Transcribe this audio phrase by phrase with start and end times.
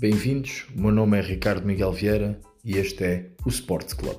[0.00, 4.18] Bem-vindos, o meu nome é Ricardo Miguel Vieira e este é o Sports Club.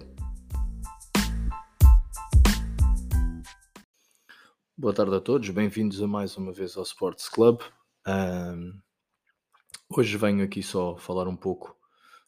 [4.77, 7.61] Boa tarde a todos, bem-vindos a mais uma vez ao Sports Club.
[8.07, 8.79] Um,
[9.89, 11.75] hoje venho aqui só falar um pouco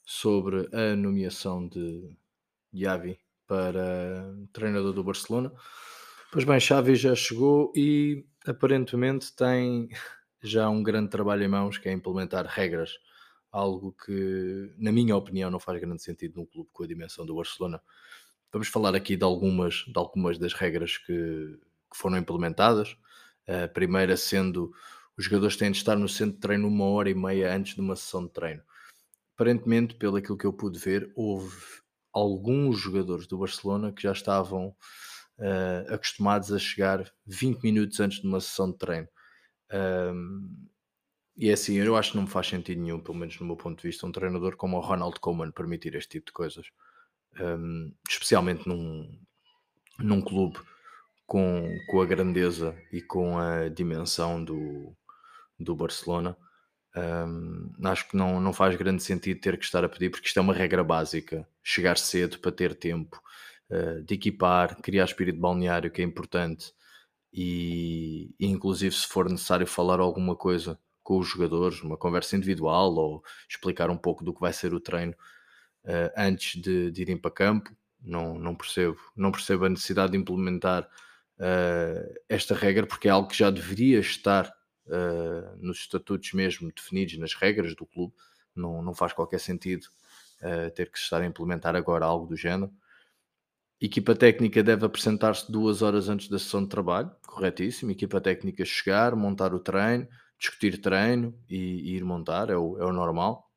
[0.03, 2.17] sobre a nomeação de
[2.73, 5.53] Yavi para treinador do Barcelona.
[6.31, 9.89] Pois bem, Xavi já chegou e aparentemente tem
[10.41, 12.97] já um grande trabalho em mãos que é implementar regras,
[13.53, 17.35] algo que, na minha opinião, não faz grande sentido num clube com a dimensão do
[17.35, 17.79] Barcelona.
[18.51, 22.97] Vamos falar aqui de algumas, de algumas das regras que, que foram implementadas.
[23.47, 24.73] A primeira sendo
[25.15, 27.81] os jogadores têm de estar no centro de treino uma hora e meia antes de
[27.81, 28.63] uma sessão de treino.
[29.35, 31.55] Aparentemente, pelo aquilo que eu pude ver, houve
[32.11, 34.75] alguns jogadores do Barcelona que já estavam
[35.37, 39.07] uh, acostumados a chegar 20 minutos antes de uma sessão de treino.
[39.71, 40.67] Um,
[41.35, 43.55] e é assim, eu acho que não me faz sentido nenhum, pelo menos no meu
[43.55, 46.67] ponto de vista, um treinador como o Ronald Koeman permitir este tipo de coisas.
[47.39, 49.19] Um, especialmente num,
[49.99, 50.59] num clube
[51.25, 54.95] com, com a grandeza e com a dimensão do,
[55.59, 56.37] do Barcelona.
[56.95, 60.37] Um, acho que não, não faz grande sentido ter que estar a pedir, porque isto
[60.37, 61.47] é uma regra básica.
[61.63, 63.19] Chegar cedo para ter tempo
[63.71, 66.71] uh, de equipar, criar espírito balneário, que é importante,
[67.33, 72.93] e, e, inclusive se for necessário falar alguma coisa com os jogadores, uma conversa individual
[72.95, 75.13] ou explicar um pouco do que vai ser o treino
[75.83, 77.69] uh, antes de, de, irem para campo.
[78.01, 80.83] Não, não, percebo, não percebo a necessidade de implementar
[81.37, 84.51] uh, esta regra, porque é algo que já deveria estar
[84.87, 88.13] uh, nos estatutos mesmo definidos, nas regras do clube,
[88.55, 89.87] não, não faz qualquer sentido
[90.75, 92.69] ter que estar a implementar agora algo do género.
[93.79, 97.91] Equipa técnica deve apresentar-se duas horas antes da sessão de trabalho, corretíssimo.
[97.91, 100.05] Equipa técnica chegar, montar o treino,
[100.43, 103.49] discutir treino e, e ir montar, é o, é o normal.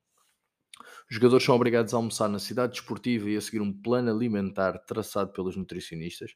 [1.09, 4.77] Os jogadores são obrigados a almoçar na cidade desportiva e a seguir um plano alimentar
[4.79, 6.31] traçado pelos nutricionistas.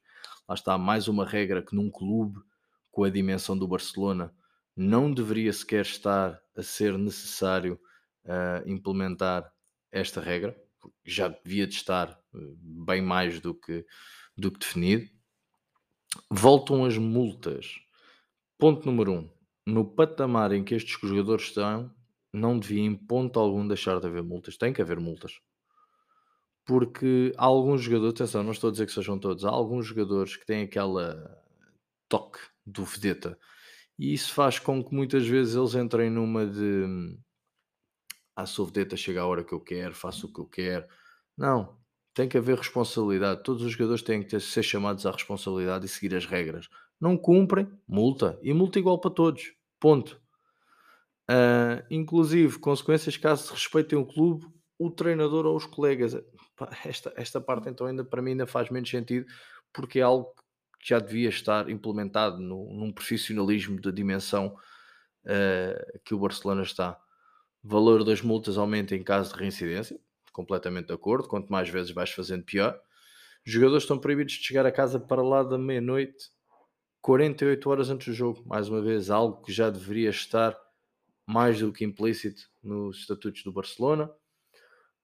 [0.47, 2.39] Lá está mais uma regra que num clube
[2.91, 4.34] com a dimensão do Barcelona
[4.75, 7.79] não deveria sequer estar a ser necessário
[8.25, 9.50] uh, implementar
[9.89, 10.56] esta regra,
[11.06, 13.85] já devia de estar uh, bem mais do que,
[14.38, 15.09] do que definido.
[16.29, 17.79] Voltam as multas.
[18.57, 19.41] Ponto número um.
[19.71, 21.93] No patamar em que estes jogadores estão,
[22.33, 24.57] não devia em ponto algum deixar de haver multas.
[24.57, 25.39] Tem que haver multas.
[26.65, 30.35] Porque há alguns jogadores, atenção, não estou a dizer que sejam todos, há alguns jogadores
[30.37, 31.41] que têm aquela
[32.07, 33.37] toque do vedeta
[34.01, 37.15] e isso faz com que muitas vezes eles entrem numa de
[38.35, 40.88] a sua vedeta chega a hora que eu quero, faço o que eu quero.
[41.38, 41.77] Não,
[42.11, 43.43] tem que haver responsabilidade.
[43.43, 46.67] Todos os jogadores têm que ter, ser chamados à responsabilidade e seguir as regras.
[46.99, 48.39] Não cumprem, multa.
[48.41, 49.53] E multa igual para todos.
[49.81, 50.22] Ponto.
[51.30, 54.46] Uh, inclusive, consequências caso se respeitem o clube,
[54.78, 56.16] o treinador ou os colegas.
[56.86, 59.25] Esta, esta parte então ainda para mim ainda faz menos sentido
[59.74, 60.31] porque é algo
[60.80, 64.56] que já devia estar implementado no, num profissionalismo de dimensão
[65.25, 67.00] uh, que o Barcelona está.
[67.63, 70.00] Valor das multas aumenta em caso de reincidência,
[70.31, 71.28] completamente de acordo.
[71.28, 72.80] Quanto mais vezes vais fazendo, pior.
[73.44, 76.30] Jogadores estão proibidos de chegar a casa para lá da meia-noite,
[77.01, 78.44] 48 horas antes do jogo.
[78.45, 80.57] Mais uma vez, algo que já deveria estar
[81.25, 84.12] mais do que implícito nos estatutos do Barcelona.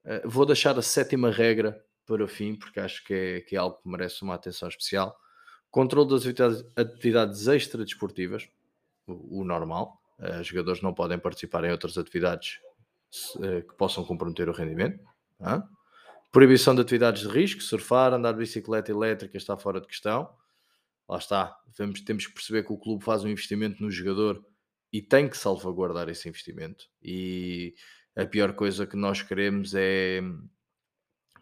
[0.06, 3.60] Uh, vou deixar a sétima regra para o fim, porque acho que é, que é
[3.60, 5.18] algo que merece uma atenção especial
[5.70, 6.26] Controle das
[6.76, 8.50] atividades, extra-desportivas,
[9.06, 10.02] o, o, normal.
[10.18, 12.60] Uh, jogadores não podem participar em outras atividades
[13.36, 15.00] uh, que possam comprometer o rendimento.
[16.32, 20.30] Proibição de atividades de risco, surfar, andar de bicicleta elétrica está fora de questão.
[21.08, 24.44] Lá está, Vamos, temos que perceber que o clube faz um investimento no jogador
[24.92, 26.86] e tem que salvaguardar esse investimento.
[27.02, 27.76] E
[28.16, 30.22] a pior coisa que nós queremos é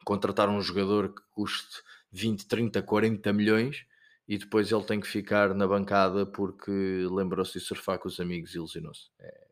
[0.06, 1.82] contratar um jogador que custe
[2.12, 3.86] 20, 30, 40 milhões
[4.28, 8.54] e depois ele tem que ficar na bancada porque lembrou-se de surfar com os amigos
[8.54, 9.10] e ilusionou-se.
[9.20, 9.46] É.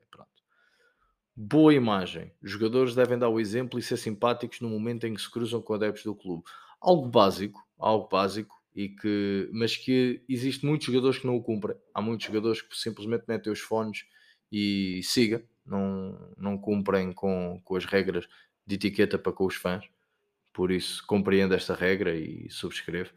[1.35, 2.31] Boa imagem.
[2.43, 5.63] Os jogadores devem dar o exemplo e ser simpáticos no momento em que se cruzam
[5.63, 6.43] com adeptos do clube.
[6.79, 11.77] Algo básico, algo básico, e que, mas que existe muitos jogadores que não o cumprem.
[11.93, 14.05] Há muitos jogadores que simplesmente metem os fones
[14.51, 18.27] e siga, não, não cumprem com, com as regras
[18.65, 19.85] de etiqueta para com os fãs.
[20.51, 23.11] Por isso, compreendo esta regra e subscrevo.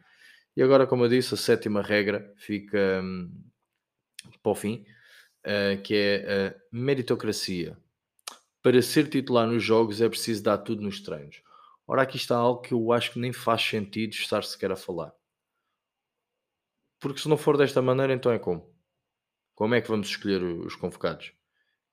[0.55, 3.31] E agora, como eu disse, a sétima regra fica um,
[4.41, 4.85] para o fim,
[5.45, 7.77] uh, que é a meritocracia.
[8.63, 11.41] Para ser titular nos jogos é preciso dar tudo nos treinos.
[11.85, 15.13] Ora, aqui está algo que eu acho que nem faz sentido estar sequer a falar.
[16.99, 18.73] Porque se não for desta maneira, então é como?
[19.55, 21.33] Como é que vamos escolher os convocados?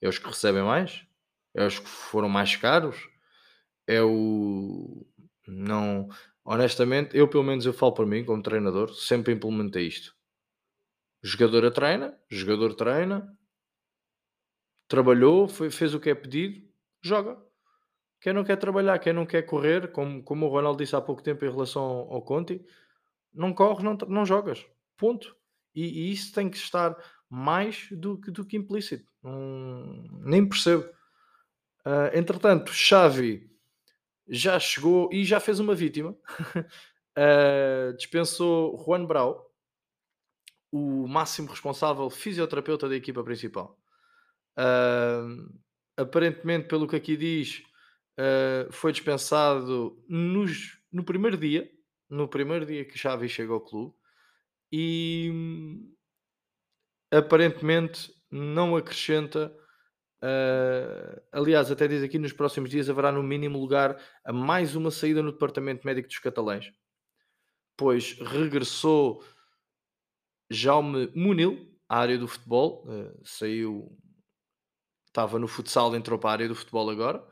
[0.01, 1.07] É os que recebem mais?
[1.55, 3.09] é os que foram mais caros,
[3.87, 5.07] é o
[5.47, 6.09] não
[6.45, 10.15] honestamente, eu pelo menos eu falo para mim como treinador, sempre implementei isto.
[11.23, 13.35] Jogador treina, jogador treina,
[14.89, 16.69] trabalhou, foi, fez o que é pedido,
[17.03, 17.41] joga.
[18.21, 21.23] Quem não quer trabalhar, quem não quer correr, como, como o Ronaldo disse há pouco
[21.23, 22.65] tempo em relação ao, ao Conti,
[23.33, 24.67] não corres, não, não jogas.
[24.97, 25.37] Ponto.
[25.75, 26.97] E, e, isso tem que estar
[27.29, 29.11] mais do que, do que implícito.
[30.23, 30.85] nem percebo.
[31.85, 33.51] Uh, entretanto, Xavi
[34.27, 36.17] já chegou e já fez uma vítima.
[36.17, 39.51] uh, dispensou Juan Brau,
[40.73, 43.79] o máximo responsável fisioterapeuta da equipa principal.
[44.57, 45.53] Uh,
[45.97, 47.63] aparentemente, pelo que aqui diz,
[48.71, 51.69] foi dispensado nos, no primeiro dia,
[52.09, 53.95] no primeiro dia que Xavi chega ao clube,
[54.77, 55.31] e
[57.13, 59.57] aparentemente não acrescenta.
[60.21, 64.91] Uh, aliás, até diz aqui nos próximos dias haverá no mínimo lugar a mais uma
[64.91, 66.73] saída no departamento médico dos catalães,
[67.77, 69.23] pois regressou
[70.51, 73.97] Jaume Munil à área do futebol, uh, saiu,
[75.07, 77.25] estava no futsal, entrou para a área do futebol agora.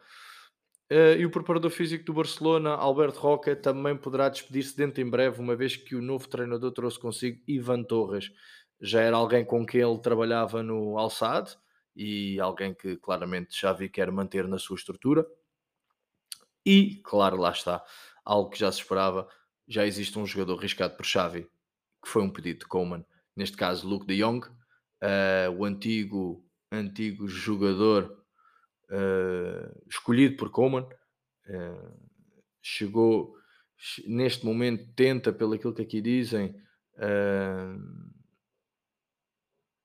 [0.93, 5.41] Uh, e o preparador físico do Barcelona, Alberto Roca, também poderá despedir-se dentro em breve,
[5.41, 8.31] uma vez que o novo treinador trouxe consigo Ivan Torres.
[8.79, 11.49] Já era alguém com quem ele trabalhava no Alçad
[11.97, 15.27] e alguém que claramente já vi quer manter na sua estrutura.
[16.67, 17.83] E, claro, lá está,
[18.23, 19.27] algo que já se esperava,
[19.67, 21.49] já existe um jogador arriscado por Xavi,
[22.05, 23.03] que foi um pedido de Coleman,
[23.35, 28.22] neste caso Luke de Jong, uh, o antigo, antigo jogador
[28.93, 32.11] uh, escolhido por Coleman, uh,
[32.63, 33.35] chegou
[34.07, 36.55] neste momento, tenta, pelo aquilo que aqui dizem,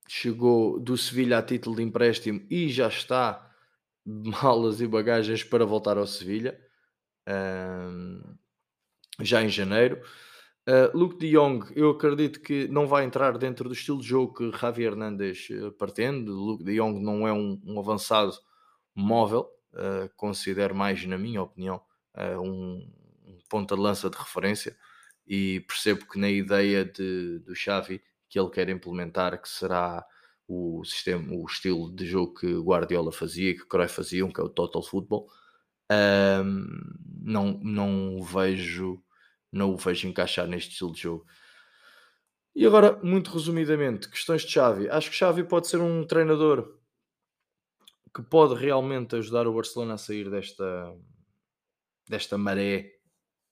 [0.08, 3.52] chegou do Sevilha a título de empréstimo e já está
[4.06, 6.60] de malas e bagagens para voltar ao Sevilha
[9.22, 10.02] já em janeiro.
[10.68, 14.34] Uh, Luke de Jong, eu acredito que não vai entrar dentro do estilo de jogo
[14.34, 16.30] que Javier Hernandes uh, pretende.
[16.30, 18.34] Luke de Jong não é um, um avançado
[18.98, 21.82] móvel, uh, considero mais, na minha opinião,
[22.42, 22.92] um,
[23.26, 24.76] um ponta de lança de referência
[25.28, 30.04] e percebo que na ideia de, do Xavi que ele quer implementar, que será
[30.48, 34.50] o sistema, o estilo de jogo que Guardiola fazia, que Cruyff fazia, que é o
[34.50, 35.28] Total Football,
[37.24, 39.02] não, não vejo
[39.52, 41.26] não o vejo encaixar neste estilo de jogo.
[42.56, 44.90] E agora, muito resumidamente, questões de Xavi.
[44.90, 46.77] Acho que Xavi pode ser um treinador
[48.18, 50.92] que pode realmente ajudar o Barcelona a sair desta,
[52.10, 52.96] desta maré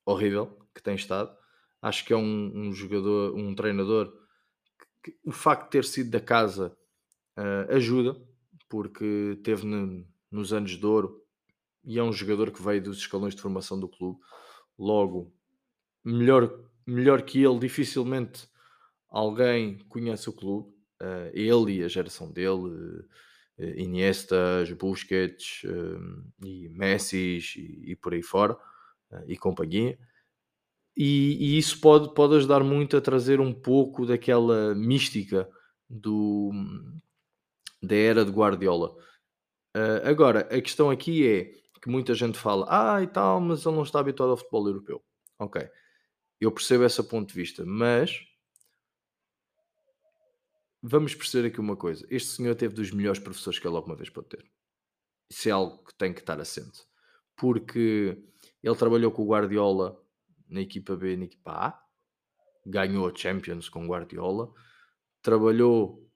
[0.04, 1.32] horrível que tem estado.
[1.80, 4.12] Acho que é um, um jogador, um treinador
[5.04, 6.76] que, que, o facto de ter sido da casa
[7.38, 8.20] uh, ajuda,
[8.68, 11.24] porque teve no, nos anos de ouro
[11.84, 14.20] e é um jogador que veio dos escalões de formação do clube.
[14.80, 15.32] Logo,
[16.04, 18.50] melhor, melhor que ele, dificilmente
[19.12, 20.74] alguém conhece o clube.
[21.00, 23.06] Uh, ele e a geração dele, uh,
[23.58, 28.58] Iniesta, Busquets uh, e Messi e, e, por aí fora,
[29.28, 29.98] e companhia.
[30.96, 35.50] E, e, isso pode, pode ajudar muito a trazer um pouco daquela mística
[35.90, 36.52] do,
[37.82, 38.96] da era de Guardiola.
[40.04, 43.84] agora, a questão aqui é que muita gente fala, ah e tal, mas ele não
[43.84, 45.04] está habituado ao futebol europeu.
[45.38, 45.62] Ok,
[46.42, 48.26] eu percebo esse ponto de vista, mas
[50.82, 54.10] vamos perceber aqui uma coisa: este senhor teve dos melhores professores que ele alguma vez
[54.10, 54.46] pode ter.
[55.30, 56.84] Isso é algo que tem que estar assente,
[57.36, 58.18] porque
[58.62, 60.00] ele trabalhou com o Guardiola
[60.48, 61.84] na equipa B e na equipa A,
[62.66, 64.54] ganhou a Champions com o Guardiola,
[65.22, 66.08] trabalhou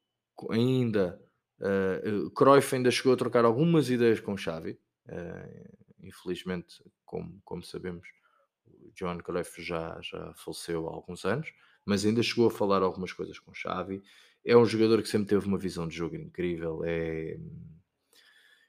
[0.50, 1.20] ainda.
[1.60, 8.08] Uh, Cruyff ainda chegou a trocar algumas ideias com Xavi, uh, infelizmente, como, como sabemos,
[8.96, 11.51] Johan Cruyff já, já faleceu há alguns anos,
[11.86, 14.02] mas ainda chegou a falar algumas coisas com Xavi.
[14.46, 17.38] É um jogador que sempre teve uma visão de jogo incrível, é,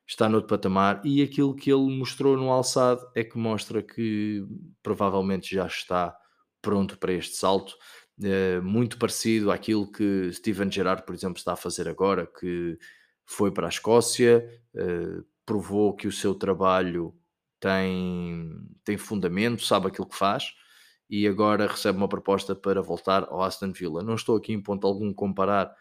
[0.06, 4.44] está no outro patamar e aquilo que ele mostrou no alçado é que mostra que
[4.82, 6.16] provavelmente já está
[6.60, 7.74] pronto para este salto.
[8.22, 12.76] É, muito parecido àquilo que Steven Gerrard, por exemplo, está a fazer agora, que
[13.24, 17.14] foi para a Escócia, é, provou que o seu trabalho
[17.60, 18.50] tem,
[18.84, 20.52] tem fundamento, sabe aquilo que faz
[21.10, 24.02] e agora recebe uma proposta para voltar ao Aston Villa.
[24.02, 25.74] Não estou aqui em ponto algum comparar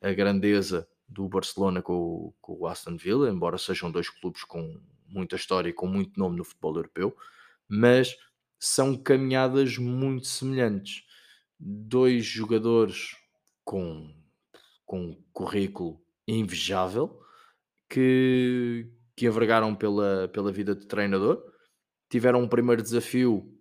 [0.00, 5.36] a grandeza do Barcelona com com o Aston Villa, embora sejam dois clubes com muita
[5.36, 7.16] história e com muito nome no futebol europeu,
[7.68, 8.16] mas
[8.58, 11.02] são caminhadas muito semelhantes.
[11.58, 13.16] Dois jogadores
[13.64, 14.14] com,
[14.86, 17.20] com um currículo invejável
[17.88, 21.42] que, que envergaram pela, pela vida de treinador.
[22.08, 23.57] Tiveram um primeiro desafio,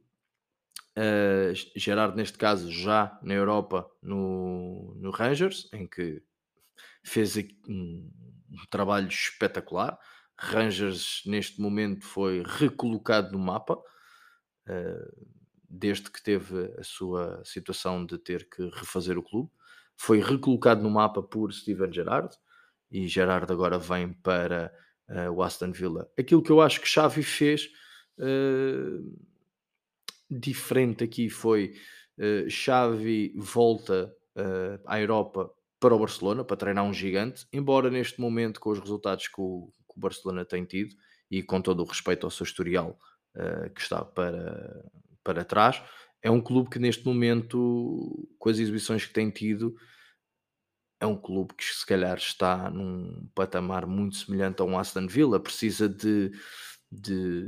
[0.98, 6.22] uh, Gerard, neste caso, já na Europa, no, no Rangers, em que
[7.04, 7.38] fez
[7.68, 8.12] um,
[8.50, 9.98] um trabalho espetacular.
[10.38, 15.28] Rangers, neste momento, foi recolocado no mapa, uh,
[15.70, 19.50] desde que teve a sua situação de ter que refazer o clube.
[19.96, 22.36] Foi recolocado no mapa por Steven Gerrard
[22.90, 24.72] e Gerrard agora vem para
[25.10, 26.10] uh, o Aston Villa.
[26.18, 27.68] Aquilo que eu acho que Xavi fez
[28.20, 29.28] uh,
[30.30, 31.74] diferente aqui foi
[32.18, 38.20] uh, Xavi volta uh, à Europa para o Barcelona para treinar um gigante, embora neste
[38.20, 40.96] momento com os resultados que o, que o Barcelona tem tido
[41.30, 42.98] e com todo o respeito ao seu historial
[43.76, 44.84] que está para,
[45.24, 45.80] para trás,
[46.24, 49.76] é um clube que neste momento, com as exibições que tem tido,
[51.00, 55.40] é um clube que se calhar está num patamar muito semelhante a um Aston Villa,
[55.40, 56.32] precisa de,
[56.92, 57.46] de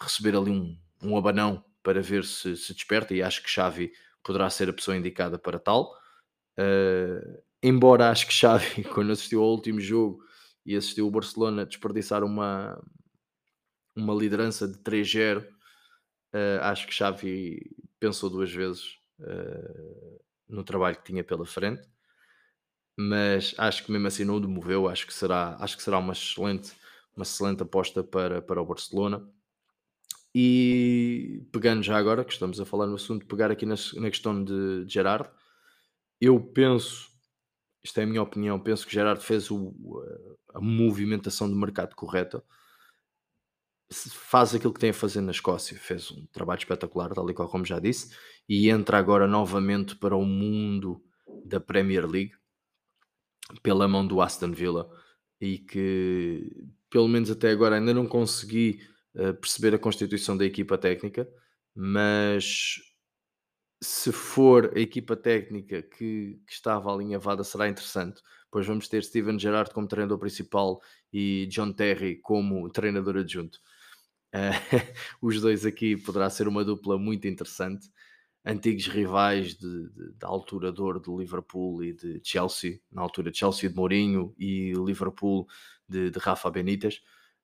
[0.00, 4.48] receber ali um, um abanão para ver se se desperta e acho que Xavi poderá
[4.50, 5.94] ser a pessoa indicada para tal.
[6.58, 10.22] Uh, embora acho que Xavi, quando assistiu ao último jogo
[10.64, 12.80] e assistiu o Barcelona desperdiçar uma,
[13.96, 15.48] uma liderança de 3-0, uh,
[16.62, 21.88] acho que Xavi pensou duas vezes uh, no trabalho que tinha pela frente
[23.00, 26.12] mas acho que mesmo assim não o demoveu, acho que será, acho que será uma
[26.12, 26.72] excelente,
[27.16, 29.26] uma excelente aposta para, para o Barcelona.
[30.34, 34.44] E pegando já agora, que estamos a falar no assunto, pegar aqui na, na questão
[34.44, 35.28] de, de Gerard,
[36.20, 37.08] eu penso,
[37.82, 39.74] isto é a minha opinião, penso que Gerard fez o,
[40.54, 42.44] a movimentação de mercado correta,
[43.92, 47.48] faz aquilo que tem a fazer na Escócia, fez um trabalho espetacular, tal e qual
[47.48, 48.14] como já disse,
[48.48, 51.02] e entra agora novamente para o mundo
[51.44, 52.34] da Premier League
[53.62, 54.88] pela mão do Aston Villa
[55.40, 58.80] e que, pelo menos até agora, ainda não consegui
[59.40, 61.28] perceber a constituição da equipa técnica,
[61.74, 62.76] mas
[63.82, 68.20] se for a equipa técnica que, que estava alinhavada, será interessante.
[68.50, 70.80] Pois vamos ter Steven Gerrard como treinador principal
[71.12, 73.58] e John Terry como treinador adjunto.
[74.34, 74.50] Uh,
[75.22, 77.88] os dois aqui poderá ser uma dupla muito interessante
[78.44, 83.30] antigos rivais de, de, da altura de ouro de Liverpool e de Chelsea, na altura
[83.30, 85.46] de Chelsea de Mourinho e Liverpool
[85.88, 87.00] de, de Rafa Benítez,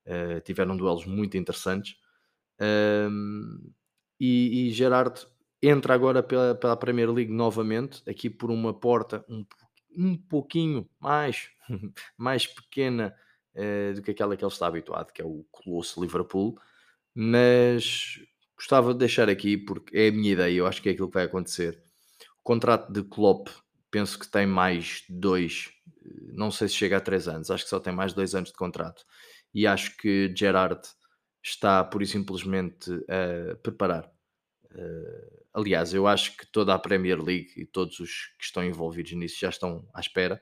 [0.06, 1.96] uh, tiveram duelos muito interessantes.
[2.60, 3.72] Um,
[4.18, 5.26] e, e Gerard
[5.62, 9.44] entra agora pela, pela Premier League novamente, aqui por uma porta um,
[9.96, 11.50] um pouquinho mais,
[12.16, 13.14] mais pequena
[13.54, 16.58] uh, do que aquela que ele está habituado, que é o Colosso Liverpool,
[17.14, 18.20] mas
[18.56, 21.14] gostava de deixar aqui porque é a minha ideia, eu acho que é aquilo que
[21.14, 21.78] vai acontecer.
[22.40, 23.48] O contrato de Klopp
[23.90, 25.70] penso que tem mais dois,
[26.32, 28.56] não sei se chega a três anos, acho que só tem mais dois anos de
[28.56, 29.04] contrato.
[29.55, 30.81] E acho que Gerard
[31.43, 34.11] está por e simplesmente a preparar.
[34.73, 39.12] Uh, aliás, eu acho que toda a Premier League e todos os que estão envolvidos
[39.12, 40.41] nisso já estão à espera.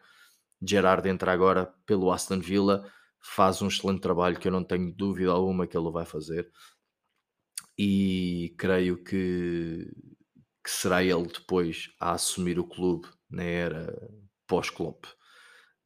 [0.66, 5.30] Gerard entra agora pelo Aston Villa, faz um excelente trabalho que eu não tenho dúvida
[5.30, 6.50] alguma que ele vai fazer
[7.78, 9.90] e creio que,
[10.62, 14.10] que será ele depois a assumir o clube na era
[14.46, 15.06] pós-Klopp.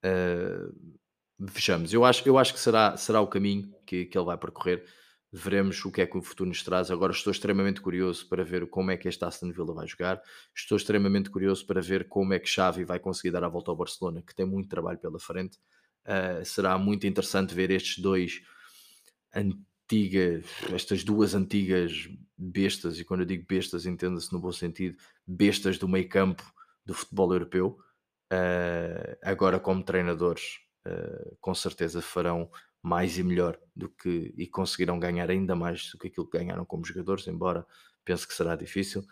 [0.04, 0.98] Uh,
[1.38, 4.84] vejamos, eu acho, eu acho que será, será o caminho que, que ele vai percorrer.
[5.30, 6.90] Veremos o que é que o futuro nos traz.
[6.90, 10.22] Agora estou extremamente curioso para ver como é que este Aston Villa vai jogar.
[10.54, 13.76] Estou extremamente curioso para ver como é que Xavi vai conseguir dar a volta ao
[13.76, 15.58] Barcelona, que tem muito trabalho pela frente.
[16.06, 18.40] Uh, será muito interessante ver estes dois
[19.34, 25.76] antigas, estas duas antigas bestas, e quando eu digo bestas, entenda-se no bom sentido, bestas
[25.76, 26.42] do meio campo
[26.86, 27.78] do futebol europeu,
[28.32, 32.50] uh, agora como treinadores, uh, com certeza farão
[32.82, 36.64] mais e melhor do que e conseguirão ganhar ainda mais do que aquilo que ganharam
[36.64, 37.66] como jogadores, embora
[38.04, 39.02] penso que será difícil.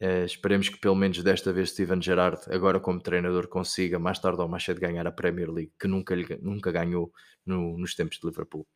[0.00, 4.40] Uh, esperemos que pelo menos desta vez Steven Gerrard, agora como treinador, consiga mais tarde
[4.40, 7.12] ou mais cedo ganhar a Premier League, que nunca, nunca ganhou
[7.44, 8.66] no, nos tempos de Liverpool.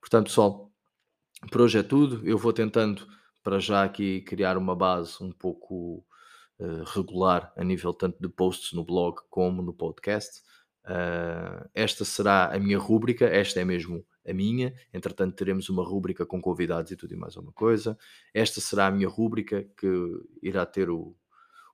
[0.00, 0.70] Portanto, pessoal,
[1.50, 2.26] por hoje é tudo.
[2.28, 3.06] Eu vou tentando
[3.42, 6.04] para já aqui criar uma base um pouco
[6.58, 10.42] uh, regular a nível tanto de posts no blog como no podcast.
[10.84, 14.74] Uh, esta será a minha rúbrica, esta é mesmo a minha.
[14.92, 17.98] Entretanto, teremos uma rúbrica com convidados e tudo e mais uma coisa.
[18.32, 19.88] Esta será a minha rúbrica que
[20.42, 21.14] irá ter o,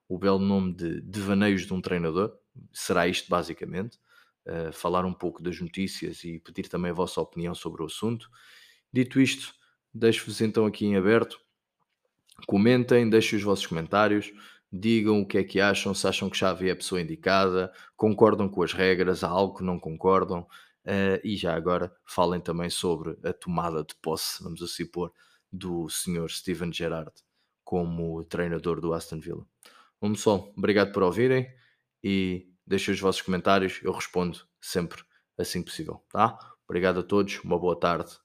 [0.07, 2.33] o belo nome de Devaneios de um Treinador.
[2.73, 3.99] Será isto basicamente.
[4.45, 8.29] Uh, falar um pouco das notícias e pedir também a vossa opinião sobre o assunto.
[8.93, 9.53] Dito isto,
[9.93, 11.39] deixo-vos então aqui em aberto.
[12.45, 14.31] Comentem, deixem os vossos comentários,
[14.71, 18.49] digam o que é que acham, se acham que Xavi é a pessoa indicada, concordam
[18.49, 20.45] com as regras, há algo que não concordam.
[20.85, 25.11] Eh, e já agora falem também sobre a tomada de posse, vamos assim pôr,
[25.51, 27.11] do senhor Steven Gerrard
[27.63, 29.45] como treinador do Aston Villa.
[30.01, 31.47] Um pessoal, obrigado por ouvirem
[32.03, 35.03] e deixem os vossos comentários, eu respondo sempre
[35.37, 36.37] assim possível, tá?
[36.67, 38.17] Obrigado a todos, uma boa tarde